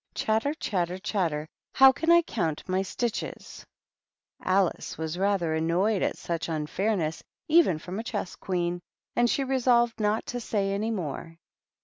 [0.15, 1.47] Chatter, chatter, chatter!
[1.73, 3.63] how can I count my stitches?"
[4.43, 8.81] Alice was rather annoyed at such unfairness, even from a Chess Queen,
[9.15, 11.37] and she resolved not to say any more.